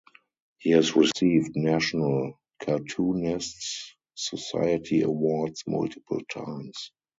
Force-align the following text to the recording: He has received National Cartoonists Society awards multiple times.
He 0.57 0.71
has 0.71 0.95
received 0.95 1.55
National 1.55 2.39
Cartoonists 2.59 3.93
Society 4.15 5.03
awards 5.03 5.63
multiple 5.67 6.21
times. 6.27 6.91